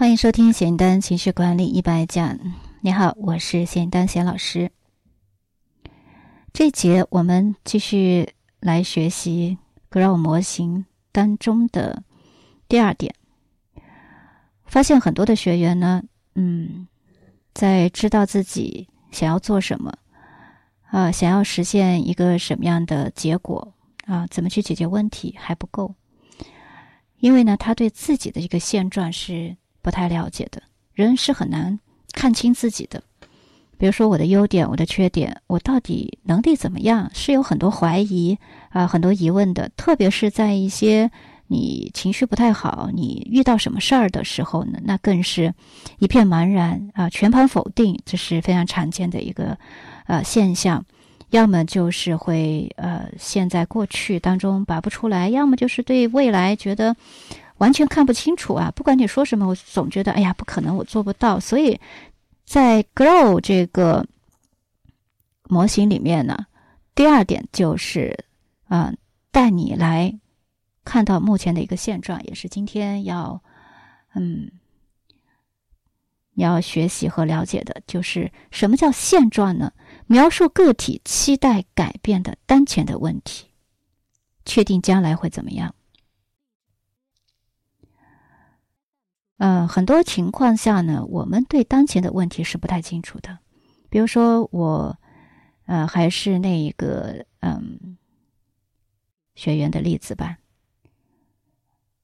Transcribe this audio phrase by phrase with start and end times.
[0.00, 2.38] 欢迎收听简单情绪管理一百讲。
[2.80, 4.70] 你好，我是简单贤老师。
[6.54, 9.58] 这节我们继续来学习
[9.90, 12.02] Grow 模型当中的
[12.66, 13.14] 第二点。
[14.64, 16.02] 发现很多的学员呢，
[16.34, 16.88] 嗯，
[17.52, 19.92] 在知道自己想要做什么，
[20.86, 23.74] 啊，想要实现一个什么样的结果，
[24.06, 25.94] 啊，怎么去解决问题还不够，
[27.18, 29.58] 因为呢，他对自己的一个现状是。
[29.82, 30.62] 不太了解的
[30.94, 31.78] 人是很难
[32.12, 33.02] 看清自己的。
[33.78, 38.36] 比如说我的优点，我的缺点，我到底能力怎么样，是有很多怀疑
[38.68, 39.70] 啊，很多疑问的。
[39.74, 41.10] 特别是在一些
[41.46, 45.54] 你情绪不太好，你遇到什么事儿的时候呢，那更是
[45.98, 49.56] 一片茫然啊，全盘否定，这是非常常见的一个
[50.06, 50.84] 呃现象。
[51.30, 56.94] 要么就是会呃陷在过去当中拔不出来，要么就是对未来觉得。
[57.60, 58.72] 完全看不清楚啊！
[58.74, 61.38] 不管你说什么，我总觉得哎呀，不可能，我做不到。
[61.38, 61.78] 所以，
[62.46, 64.06] 在 Grow 这个
[65.44, 66.46] 模型里面呢，
[66.94, 68.24] 第二点就是
[68.68, 68.94] 啊，
[69.30, 70.18] 带你来
[70.84, 73.42] 看到目前的一个现状，也是今天要
[74.14, 74.50] 嗯
[76.32, 79.70] 你要学习和了解的，就是什么叫现状呢？
[80.06, 83.48] 描述个体期待改变的当前的问题，
[84.46, 85.74] 确定将来会怎么样。
[89.40, 93.38] 嗯，很多情况下呢，我们对当前的问题是不太清楚的。
[93.88, 94.98] 比如说，我，
[95.64, 97.96] 呃，还是那一个嗯
[99.34, 100.36] 学员的例子吧。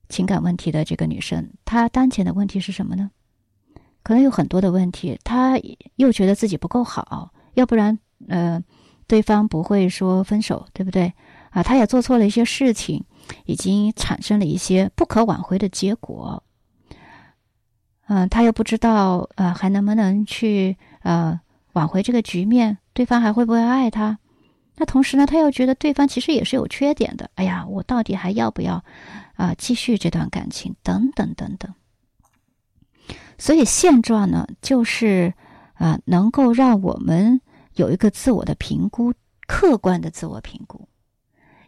[0.08, 3.10] 情感问题的这个女生，她当前的问题是什么呢？
[4.02, 5.60] 可能有很多的问题，她
[5.96, 8.64] 又觉得自己不够好，要不然，呃，
[9.06, 11.12] 对方不会说分手，对不对？
[11.50, 13.04] 啊，她也做错了一些事情，
[13.44, 16.42] 已经产生了一些不可挽回的结果。
[18.08, 21.40] 嗯，他又不知道，呃，还能不能去呃
[21.72, 22.78] 挽回这个局面？
[22.92, 24.18] 对方还会不会爱他？
[24.76, 27.30] 那同时呢，他又觉得对方其实也是有缺点的。
[27.34, 28.84] 哎呀，我到底还要不要
[29.34, 30.76] 啊继续这段感情？
[30.82, 31.74] 等等等等。
[33.38, 35.34] 所以现状呢，就是
[35.74, 37.40] 啊，能够让我们
[37.74, 39.12] 有一个自我的评估，
[39.46, 40.88] 客观的自我评估。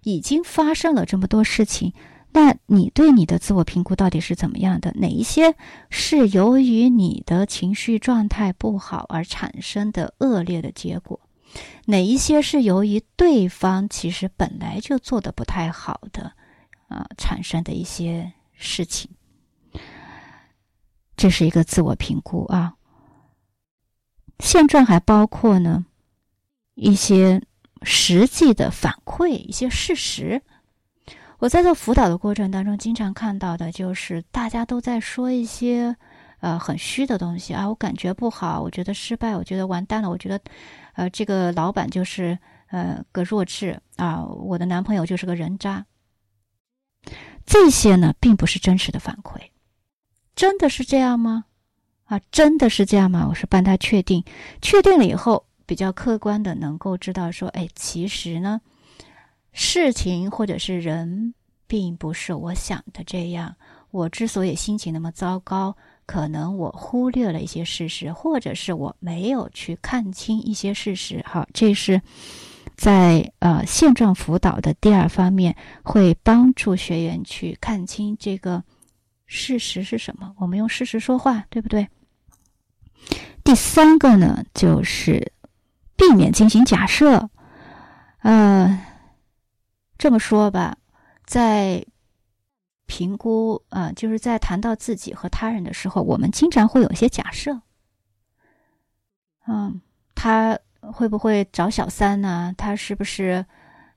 [0.05, 1.93] 已经发生了这么多事情。
[2.31, 4.93] 那你对你的自我评估到底是怎么样的？
[4.97, 5.57] 哪一些
[5.91, 11.19] 是由于你的情绪状态不好而产生的恶劣的结果？
[11.87, 16.33] 哪一些是由于对方其实本来就做的不太好的
[16.89, 19.11] 啊产生的一些事情？
[21.17, 22.75] 这是一个自我评估啊。
[24.39, 25.87] 现状还包括呢
[26.75, 27.43] 一些
[27.83, 30.43] 实际的反馈，一些事实。
[31.39, 35.95] 我在做辅导的过程当中，经常看到的就是大家都在说一些，
[36.41, 37.69] 呃，很虚的东西啊。
[37.69, 40.41] 我感觉不好，我觉得失败，我觉得完蛋了，我觉得，
[40.95, 42.37] 呃，这个老板就是
[42.71, 45.87] 呃个弱智啊，我的男朋友就是个人渣。
[47.47, 49.41] 这些呢，并不是真实的反馈，
[50.35, 51.45] 真的是这样吗？
[52.07, 53.27] 啊，真的是这样吗？
[53.29, 54.25] 我是帮他确定，
[54.61, 58.61] 确定了以后，比较客观的能够知道说，哎，其实呢。
[59.53, 61.35] 事情或者是人，
[61.67, 63.57] 并不是我想的这样。
[63.91, 71.25] 我之所以心情那么糟糕，可能我忽略了一些事实，或者是我没有去看清一些事实。
[71.27, 72.03] 好，这是
[72.77, 78.63] 在呃现状辅导的第二方面，会帮助学员去看清这个
[79.25, 80.35] 事实是什么。
[80.37, 81.89] 我们用事实说话，对不对？
[83.43, 85.33] 第三个呢，就是
[85.97, 87.31] 避免进行假设，
[88.21, 88.85] 呃。
[89.99, 90.77] 这么说吧，
[91.27, 91.85] 在
[92.87, 97.61] 评估啊，就是在谈到自己和他人的时候，我们经常会有一些假设。
[99.47, 99.81] 嗯，
[100.15, 102.55] 他会不会找小三呢？
[102.57, 103.45] 他是不是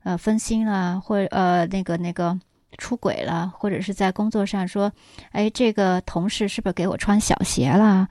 [0.02, 2.38] 呃分心了，或呃那个那个
[2.78, 4.92] 出轨了，或者是在工作上说，
[5.30, 8.08] 哎，这个同事是不是给我穿小鞋了？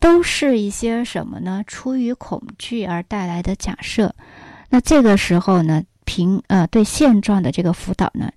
[0.00, 1.62] 都是一些什么呢？
[1.66, 4.14] 出于恐惧而带来的假设。
[4.70, 5.82] 那这个时候呢？
[6.08, 8.32] 平呃对现状的这个辅导呢，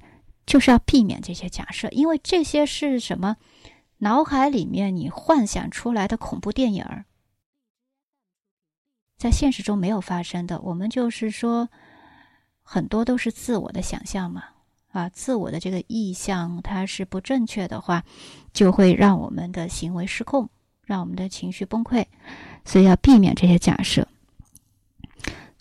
[0.46, 3.38] 就是要避免这些假设，因为这些是什么？
[4.00, 7.06] 脑海里面你幻想出来的恐怖电影儿，
[9.18, 10.60] 在现实中没有发生的。
[10.60, 11.70] 我们就是说，
[12.62, 14.44] 很多都是自我的想象嘛，
[14.92, 18.04] 啊，自我的这个意向它是不正确的话，
[18.52, 20.50] 就会让我们的行为失控，
[20.84, 22.06] 让我们的情绪崩溃，
[22.66, 24.06] 所以要避免这些假设。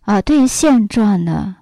[0.01, 1.59] 啊，对于现状呢？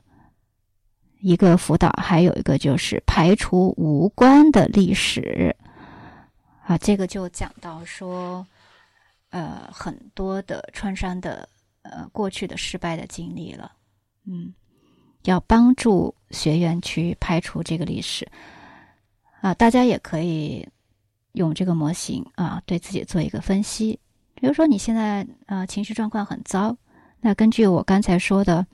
[1.20, 5.54] 一个辅导，还有一个就是排除无关的历史，
[6.64, 8.46] 啊，这个就讲到说，
[9.30, 11.48] 呃，很多的创伤的
[11.82, 13.72] 呃过去的失败的经历了，
[14.26, 14.54] 嗯，
[15.24, 18.26] 要帮助学员去排除这个历史
[19.40, 20.68] 啊，大家也可以
[21.32, 23.98] 用这个模型啊，对自己做一个分析。
[24.34, 26.76] 比如说你现在呃情绪状况很糟，
[27.20, 28.64] 那根据我刚才说的。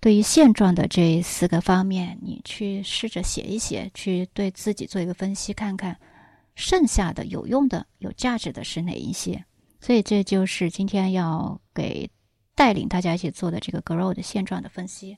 [0.00, 5.98] 对于现状的这四个方面，你去试着写一写，去对自己做一个分析，看看
[6.54, 9.44] 剩下的有用的、有价值的是哪一些。
[9.80, 12.08] 所以这就是今天要给
[12.54, 15.16] 带领大家一起做的这个 grow 的现状的分析。